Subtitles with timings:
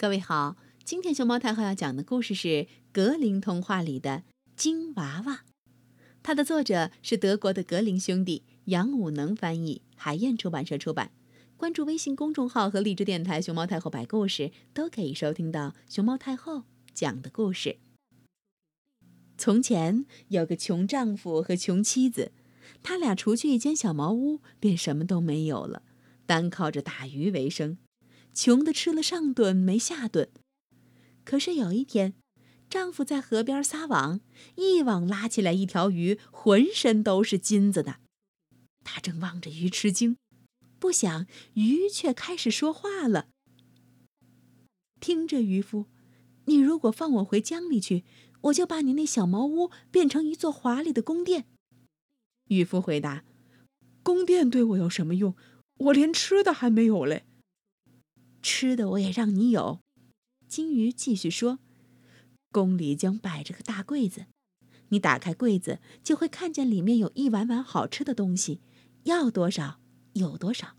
[0.00, 4.22] 各位好，今天熊猫太后要讲的故事是格林童话里的
[4.56, 5.44] 金娃娃，
[6.22, 11.10] 它的作者是德国的格林兄弟，杨武能翻译，海燕出版社出版。
[11.58, 16.62] 关注微信公众号和荔枝电台“熊猫太后摆故事”，都可以收听到熊猫太后
[16.94, 17.76] 讲的故事。
[19.36, 22.32] 从前有个穷丈夫和穷妻子，
[22.82, 25.82] 他俩除去一间小茅屋，便什么都没有了，
[26.24, 27.76] 单靠着打鱼为生。
[28.32, 30.30] 穷的吃了上顿没下顿，
[31.24, 32.14] 可是有一天，
[32.68, 34.20] 丈夫在河边撒网，
[34.56, 38.00] 一网拉起来一条鱼，浑身都是金子的。
[38.84, 40.16] 他正望着鱼吃惊，
[40.78, 43.28] 不想鱼却开始说话了
[45.00, 45.86] ：“听着，渔夫，
[46.46, 48.04] 你如果放我回江里去，
[48.42, 51.46] 我就把你那小茅屋变成一座华丽的宫殿。”
[52.48, 53.24] 渔夫回答
[54.02, 55.36] ：“宫殿对我有什么用？
[55.76, 57.24] 我连吃的还没有嘞。”
[58.42, 59.80] 吃的我也让你有，
[60.48, 61.58] 金鱼继续说
[62.50, 64.26] ：“宫里将摆着个大柜子，
[64.88, 68.60] 你打开柜子就会看见里面有一碗碗好吃的东西，
[69.04, 69.80] 要多少
[70.14, 70.76] 有多少。”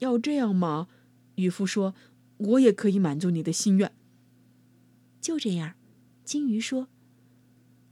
[0.00, 0.88] 要这样吗？
[1.36, 1.94] 渔夫说
[2.36, 3.92] ：“我也可以满足你的心愿。”
[5.22, 5.74] 就这样，
[6.24, 6.88] 金鱼说：“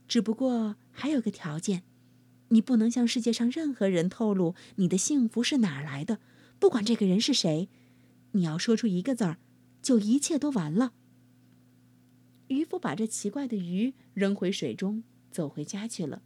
[0.07, 1.83] 只不过还有个条件，
[2.49, 6.19] 你不能向世界上任何人透露你的幸福是哪儿来的，
[6.59, 7.69] 不管这个人是谁。”
[8.33, 9.37] 你要说出一个字儿，
[9.81, 10.93] 就一切都完了。
[12.47, 16.21] 渔夫把这奇怪的鱼扔回水中，走回家去了。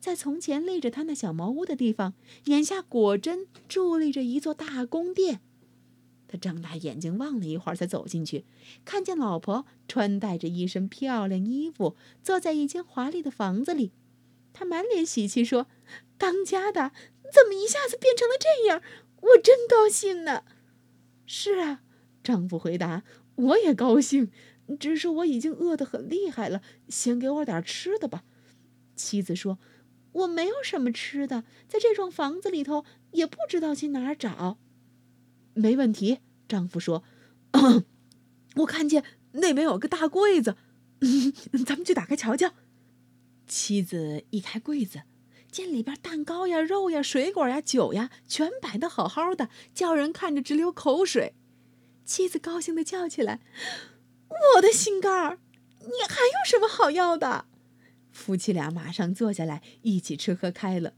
[0.00, 5.40] 在从前立着他那小茅屋的地方，眼下果真伫立着一座大宫殿。
[6.28, 8.44] 他睁大眼睛望了一会儿，才走进去，
[8.84, 13.92] 看见老婆穿戴着一身漂亮衣服，坐在一间华丽的房子里。
[14.52, 15.66] 他满脸喜气说
[16.18, 16.92] ：“当家的
[17.32, 18.82] 怎么一下子变成了这样？
[19.20, 20.44] 我真高兴呢！”
[21.30, 21.82] 是啊，
[22.24, 23.04] 丈夫回答
[23.36, 24.30] ：“我也高兴，
[24.80, 28.24] 只是我已经饿得很厉害了，先给我点吃的吧。”
[28.96, 29.58] 妻子说
[30.12, 34.58] ：“我没有什么吃的，在这幢房子里头也不知道去哪儿找。”
[35.52, 37.04] 没问题，丈夫说
[38.56, 40.56] ：“我看见那边有个大柜子，
[41.66, 42.54] 咱们去打开瞧瞧。”
[43.46, 45.02] 妻子一开柜子。
[45.50, 51.34] 见里边蛋糕呀、肉呀、水果呀、酒呀，全摆的好好的，叫人看着直流口水。
[52.04, 53.40] 妻子高兴的叫起来
[54.56, 55.38] ：“我的心肝儿，
[55.80, 57.46] 你还有什么好要的？”
[58.12, 60.94] 夫妻俩马上坐下来一起吃喝开了。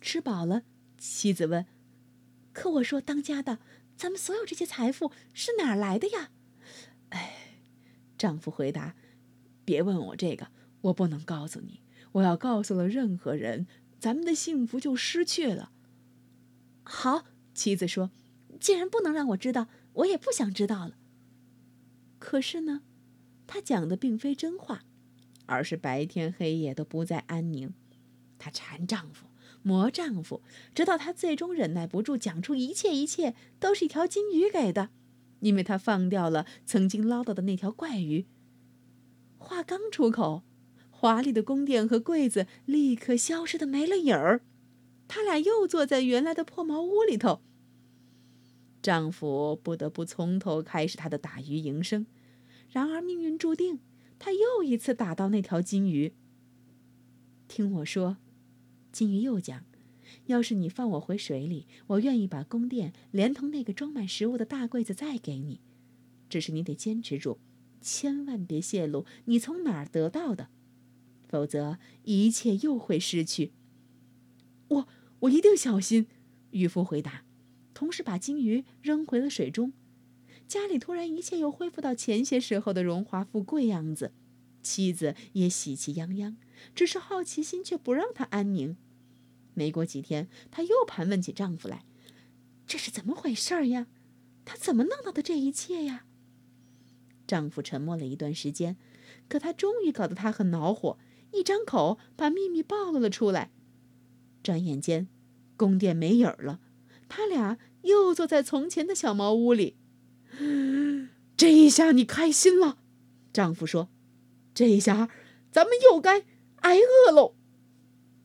[0.00, 0.62] 吃饱了，
[0.98, 1.66] 妻子问
[2.52, 3.58] ：“可我说当家的，
[3.96, 6.30] 咱们所有这些财富是哪儿来的呀？”
[7.10, 7.58] 哎，
[8.16, 8.96] 丈夫回答
[9.64, 10.48] ：“别问我这个，
[10.80, 11.81] 我不能告诉你。”
[12.12, 13.66] 我要告诉了任何人，
[13.98, 15.72] 咱们的幸福就失去了。
[16.82, 17.24] 好，
[17.54, 18.10] 妻子说
[18.60, 20.96] ：“既然不能让我知道，我也不想知道了。”
[22.18, 22.82] 可是呢，
[23.46, 24.84] 她讲的并非真话，
[25.46, 27.72] 而是白天黑夜都不再安宁。
[28.38, 29.26] 她缠丈夫，
[29.62, 30.42] 磨丈夫，
[30.74, 34.90] 直到她最终忍耐不住，讲出一切一切都是一条金鱼给的，
[35.40, 38.26] 因为她放掉了曾经捞到的那条怪鱼。
[39.38, 40.42] 话刚出口。
[41.02, 44.40] 华丽的宫殿和柜子立刻消失的没了影儿，
[45.08, 47.42] 他俩又坐在原来的破茅屋里头。
[48.80, 52.06] 丈夫不得不从头开始他的打鱼营生，
[52.70, 53.80] 然而命运注定，
[54.20, 56.14] 他又一次打到那条金鱼。
[57.48, 58.18] 听我说，
[58.92, 59.64] 金鱼又讲
[60.26, 65.60] ：“要是你放我回水里，我愿意把宫殿连同那个装满食物的大柜子再给你，
[66.28, 67.40] 只是你得坚持住，
[67.80, 70.50] 千万别泄露你从哪儿得到的。”
[71.32, 73.52] 否则，一切又会失去。
[74.68, 74.88] 我
[75.20, 76.06] 我一定小心。”
[76.52, 77.24] 渔夫回答，
[77.72, 79.72] 同时把金鱼扔回了水中。
[80.46, 84.12] 家里突然一切又恢复到前些时候的荣华富贵样子，
[84.62, 86.36] 妻子也喜气洋洋，
[86.74, 88.76] 只是好奇心却不让她安宁。
[89.54, 91.86] 没过几天，她又盘问起丈夫来
[92.68, 93.86] ：“这是怎么回事呀？
[94.44, 96.04] 他怎么弄到的这一切呀？”
[97.26, 98.76] 丈夫沉默了一段时间，
[99.28, 100.98] 可他终于搞得他很恼火。
[101.32, 103.50] 一张口把秘密暴露了出来，
[104.42, 105.08] 转眼间，
[105.56, 106.60] 宫殿没影儿了。
[107.08, 109.76] 他俩又坐在从前的小茅屋里。
[111.36, 112.78] 这一下你开心了，
[113.32, 113.88] 丈夫说
[114.54, 115.08] ：“这一下，
[115.50, 116.24] 咱们又该
[116.60, 117.34] 挨饿喽。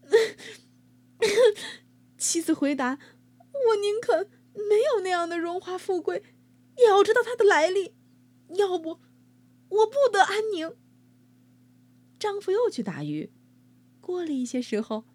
[2.18, 3.00] ”妻子回答
[3.70, 6.24] ：“我宁肯没有那样的荣华富贵，
[6.78, 7.96] 也要知道它的来历，
[8.50, 9.00] 要不，
[9.70, 10.76] 我不得安宁。”
[12.20, 13.30] 丈夫又去打鱼，
[14.02, 15.06] 过了一些时候，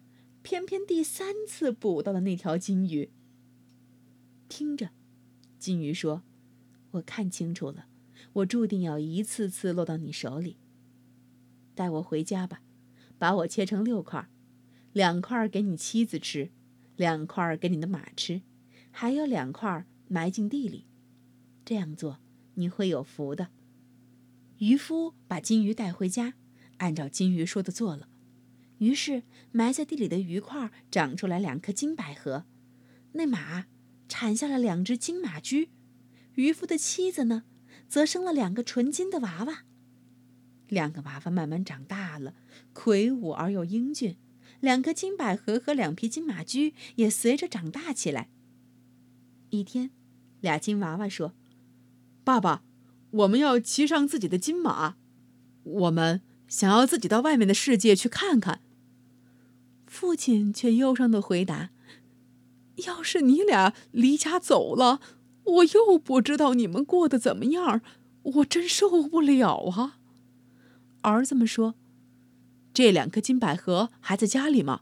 [0.41, 3.11] 偏偏第三次捕到了那条金鱼。
[4.47, 4.91] 听着，
[5.59, 6.23] 金鱼说
[6.91, 7.87] ：“我看清楚了，
[8.33, 10.57] 我注定要一次次落到你手里。
[11.75, 12.61] 带我回家吧，
[13.17, 14.29] 把我切成六块，
[14.93, 16.51] 两块给你妻子吃，
[16.95, 18.43] 两块给你的马吃，
[18.91, 20.85] 还有两块埋进地里。
[21.65, 22.19] 这样做
[22.53, 23.49] 你会有福的。
[24.59, 26.35] 渔夫把金鱼带回家，
[26.83, 28.09] 按照金鱼说的做了。
[28.79, 32.45] 于是埋在地里的鱼块长出来两颗金百合，
[33.13, 33.67] 那马
[34.09, 35.69] 产下了两只金马驹，
[36.35, 37.43] 渔夫的妻子呢，
[37.87, 39.63] 则生了两个纯金的娃娃。
[40.67, 42.35] 两个娃娃慢慢长大了，
[42.73, 44.17] 魁梧而又英俊。
[44.59, 48.29] 两颗金百合和两匹金马驹也随着长大起来。
[49.49, 49.91] 一天，
[50.41, 51.33] 俩金娃娃说
[52.23, 52.63] ：“爸爸，
[53.11, 54.95] 我们要骑上自己的金马，
[55.63, 56.21] 我们
[56.53, 58.61] 想要自己到外面的世界去看看。”
[59.87, 61.71] 父亲却忧伤的回答
[62.85, 64.99] ：“要是你俩离家走了，
[65.45, 67.81] 我又不知道你们过得怎么样，
[68.21, 69.97] 我真受不了啊。”
[71.01, 71.73] 儿子们说
[72.71, 74.81] ：“这两颗金百合还在家里吗？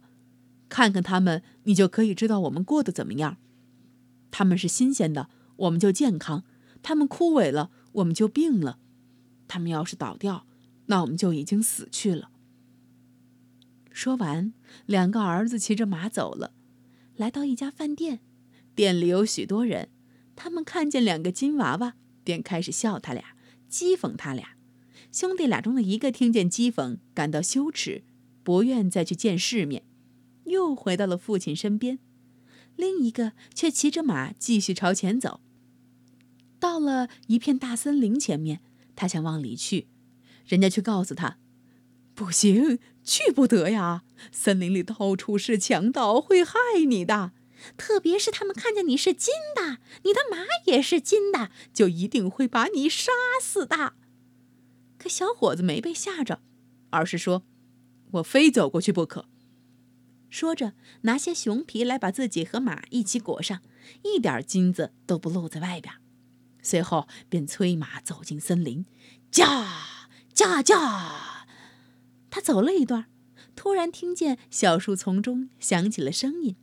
[0.67, 3.37] 看看它们，你就可以知道我们过得怎么样。
[4.29, 6.43] 它们是新鲜的，我们就健康；
[6.83, 8.77] 它们枯萎了，我们就病了；
[9.47, 10.45] 它们要是倒掉，
[10.87, 12.29] 那我们就已经死去了。”
[13.91, 14.53] 说完，
[14.85, 16.53] 两个儿子骑着马走了，
[17.15, 18.21] 来到一家饭店，
[18.73, 19.89] 店里有许多人。
[20.35, 23.35] 他们看见两个金娃娃，便开始笑他俩，
[23.69, 24.55] 讥讽他俩。
[25.11, 28.03] 兄弟俩中的一个听见讥讽，感到羞耻，
[28.43, 29.83] 不愿再去见世面，
[30.45, 31.97] 又回到了父亲身边；
[32.77, 35.41] 另一个却骑着马继续朝前走。
[36.59, 38.61] 到了一片大森林前面，
[38.95, 39.87] 他想往里去，
[40.45, 41.37] 人家却告诉他
[42.13, 44.03] ：“不行。”去不得呀！
[44.31, 46.53] 森林里到处是强盗，会害
[46.87, 47.31] 你的。
[47.75, 53.11] 特别是他们看见你是金的，你的马也是金的，就一定会把你杀
[53.41, 53.93] 死的。
[54.99, 56.43] 可小伙子没被吓着，
[56.91, 57.43] 而是说
[58.13, 59.25] ：“我非走过去不可。”
[60.29, 63.61] 说着，拿些熊皮来把自己和马一起裹上，
[64.03, 65.95] 一点金子都不露在外边。
[66.61, 68.85] 随后便催马走进森林，
[69.31, 70.00] 驾
[70.33, 71.47] 驾驾！
[72.29, 73.07] 他走了一段，
[73.55, 76.55] 突然听见小树丛中响起了声音，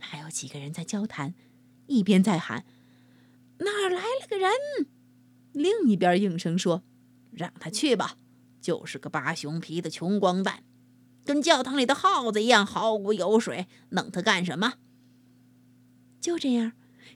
[0.00, 1.34] 还有几个人在交谈，
[1.86, 2.64] 一边在喊
[3.60, 4.50] ：“哪儿来了个人！”
[5.52, 6.82] 另一边应声说
[7.32, 8.16] ：“让他去吧，
[8.60, 10.62] 就是个扒熊皮的穷光蛋，
[11.24, 14.74] 跟教堂里的耗子一样毫无油水，弄他干什么？”
[16.20, 16.72] 就这样，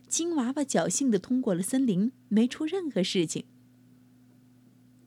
[0.08, 3.44] 金娃娃侥幸地通过了森林，没出任何事情。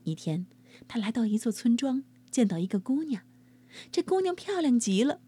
[0.03, 0.45] 一天，
[0.87, 2.03] 他来到一座村庄。
[2.31, 3.23] 见到一个姑娘，
[3.93, 5.21] 这姑娘漂亮极了，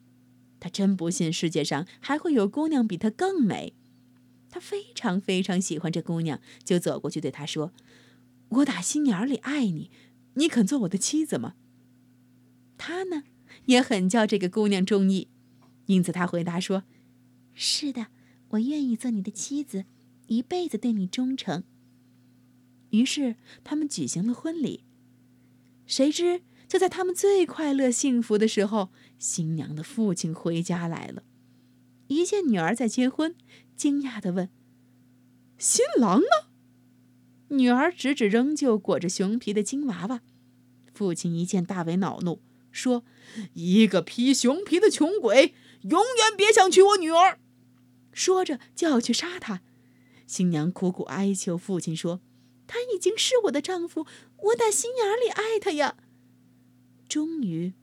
[0.59, 3.77] 他真不信世界上还会有姑娘比她更美。
[4.49, 7.71] 他非常非常喜欢这姑娘，就走过去对她说
[8.59, 9.89] ：“我打心眼里爱你，
[10.33, 11.55] 你肯做我的妻子吗？”
[12.77, 13.23] 他呢，
[13.67, 15.29] 也很叫这个姑娘中意，
[15.85, 16.83] 因此他回答说
[17.55, 18.07] ：“是的，
[18.49, 19.85] 我愿意做你的妻子，
[20.27, 21.63] 一辈子对你忠诚。”
[22.91, 24.83] 于是他们举行了婚礼。
[25.87, 26.43] 谁知。
[26.67, 31.23] 就在他们最快乐幸福的时候，新娘的父亲回家来了，
[32.07, 33.33] 一见女儿在结婚，
[33.77, 34.49] 惊讶地问
[35.57, 36.27] ：“新郎呢？”
[37.55, 40.21] 女儿指指仍旧裹着熊皮的金娃娃。
[40.93, 43.05] 父亲一见大为恼怒，说
[43.53, 45.53] ：“一个披熊皮的穷鬼，
[45.83, 47.39] 永远别想娶我女儿！”
[48.11, 49.61] 说着就要去杀他。
[50.25, 52.19] 新娘苦苦哀求父亲说
[52.67, 54.05] ：“他已经是我的丈夫，
[54.37, 55.97] 我打心眼里爱他呀。”
[57.09, 57.73] 终于，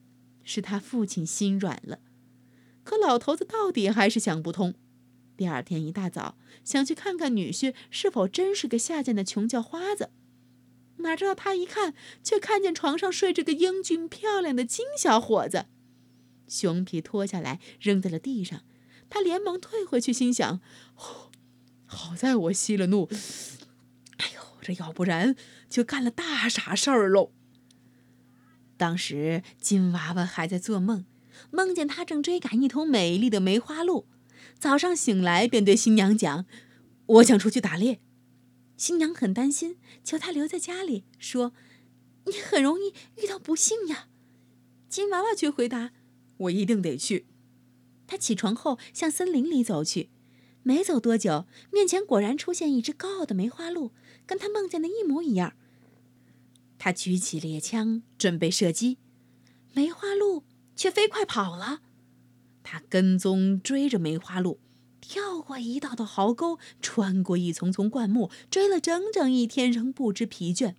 [0.43, 1.99] 是他父亲心软了，
[2.83, 4.75] 可老头子到底还是想不通。
[5.35, 10.11] 第二天一大早，想去看看女婿是否真是个下贱的穷叫花子，
[10.97, 11.93] 哪知道他一看，
[12.23, 15.65] 却看见床上睡着个英俊漂亮的金小伙子，
[16.47, 18.61] 熊皮脱下来扔在了地上，
[19.09, 20.61] 他连忙退回去，心想：
[21.85, 23.09] 好在我息了怒，
[24.65, 25.35] 这要不然
[25.69, 27.31] 就干了大傻事儿喽。
[28.77, 31.05] 当时金娃娃还在做梦，
[31.51, 34.07] 梦见他正追赶一头美丽的梅花鹿。
[34.57, 36.47] 早上醒来，便对新娘讲
[37.05, 37.99] ：“我想出去打猎。”
[38.75, 41.53] 新娘很担心，求他留在家里，说
[42.25, 42.91] ：“你很容易
[43.21, 44.07] 遇到不幸呀。”
[44.89, 45.91] 金娃娃却回答
[46.37, 47.27] ：“我一定得去。”
[48.07, 50.09] 他起床后向森林里走去，
[50.63, 53.91] 没走多久，面前果然出现一只高傲的梅花鹿，
[54.25, 55.53] 跟他梦见的一模一样。
[56.77, 58.97] 他举起猎枪准备射击，
[59.73, 60.43] 梅花鹿
[60.75, 61.81] 却飞快跑了。
[62.63, 64.59] 他跟踪追着梅花鹿，
[64.99, 70.75] 跳过一道道壕沟，穿过一丛丛灌木，追了整整一天，仍不知疲倦。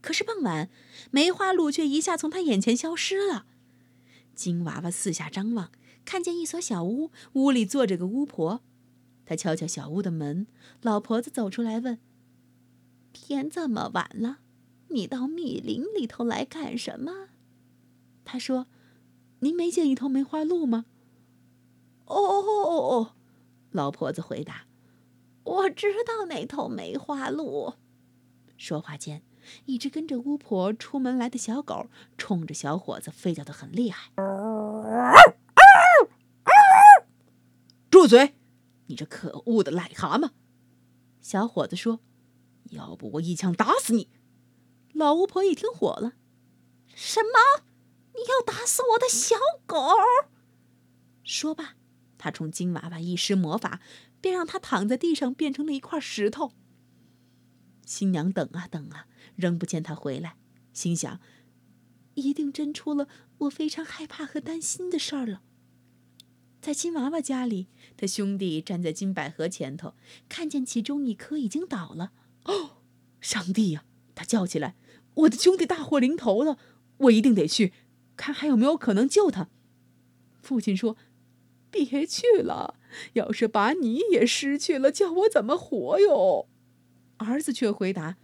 [0.00, 0.70] 可是傍晚，
[1.10, 3.46] 梅花鹿却一下从他眼前消失了。
[4.34, 5.70] 金娃娃四下张望，
[6.04, 8.62] 看见一所小屋，屋里坐着个巫婆。
[9.24, 10.46] 他敲敲小屋的门，
[10.80, 11.98] 老婆子走出来问
[13.32, 14.40] ：“天这么晚了，
[14.88, 17.30] 你到密林里头来干什么？”
[18.24, 18.66] 他说
[19.40, 20.84] ：“您没见一头梅花鹿吗
[22.04, 23.14] ？”“哦哦哦哦。”
[23.72, 24.66] 老婆子回答
[25.44, 27.72] ：“我知道那头梅花鹿。”
[28.58, 29.22] 说话间，
[29.64, 31.86] 一只跟着巫婆出门来的小狗
[32.18, 34.12] 冲着小伙子吠叫的很厉害。
[37.90, 38.34] “住嘴！
[38.86, 40.30] 你这可恶的癞蛤蟆！”
[41.22, 42.00] 小伙子说
[42.70, 44.08] ：“要不我一枪打死你！”
[44.94, 46.12] 老巫婆一听火了
[46.94, 47.64] ：“什么？
[48.14, 49.78] 你要打死我的小狗？”
[51.24, 51.76] 说罢。
[52.18, 53.80] 她冲金娃娃一施魔法，
[54.20, 56.52] 便让他躺在地上，变成了一块石头。
[57.84, 60.36] 新娘等啊等啊，仍不见他回来，
[60.72, 61.18] 心想：
[62.14, 65.42] 一定真出了我非常害怕和担心的事儿了。
[66.60, 67.66] 在金娃娃家里，
[67.96, 69.94] 他兄弟站在金百合前头，
[70.28, 72.12] 看见其中一颗已经倒了。
[72.44, 72.82] 哦，
[73.20, 73.84] 上帝呀！
[74.14, 74.76] 他叫起来
[75.14, 76.58] ：“我的兄弟大祸临头了，
[76.98, 77.72] 我一定得去
[78.16, 79.48] 看还有没有可能救他。”
[80.42, 80.96] 父亲说。
[81.74, 82.78] 别去了！
[83.14, 86.46] 要是把你也失去了，叫我怎么活哟？
[87.16, 88.18] 儿子却回答：“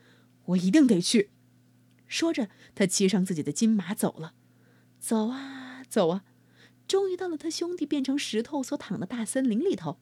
[0.48, 1.30] 我一定得去。”
[2.06, 4.34] 说着，他骑上自己的金马走了。
[5.00, 6.24] 走啊走啊，
[6.86, 9.98] 终于到了他兄弟变成石头所躺的大森林里头。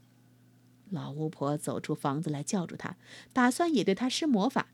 [0.91, 2.97] 老巫婆走出房子来，叫住他，
[3.33, 4.69] 打算也对他施魔法。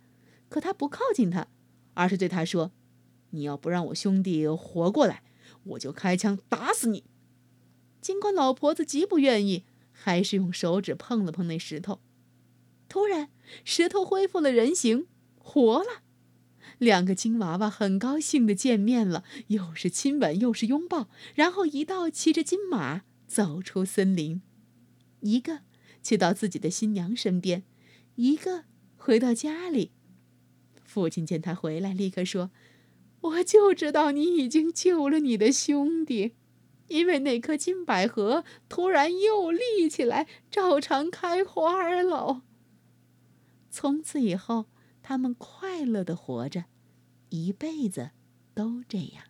[0.49, 1.49] 可他不靠近他，
[1.95, 2.73] 而是对他说
[3.31, 5.23] ：“你要不让我兄弟活过来，
[5.65, 7.05] 我就开枪打死你。”
[8.03, 12.01] 尽管老婆子极不愿意，还是用手指碰了碰那石头。
[12.89, 13.31] 突然，
[13.65, 15.07] 石头恢复了人形，
[15.39, 16.03] 活了。
[16.79, 24.43] 两个金娃娃很高兴的见面了，又是亲吻又是拥抱，然后一道骑着金马走出森林，
[25.21, 25.61] 一个
[26.03, 27.63] 去到自己的新娘身边，
[28.17, 28.65] 一个
[28.97, 29.93] 回到家里。
[30.83, 32.51] 父亲见他回来，立刻说
[33.21, 36.35] ：“我就知道你已经救了你的兄弟。”
[36.89, 42.43] 因为那颗金百合突然又立起来，照常开花了。
[43.71, 44.67] 从此以后，
[45.03, 46.65] 他们快乐的活着，
[47.31, 48.11] 一辈子
[48.53, 49.25] 都这样。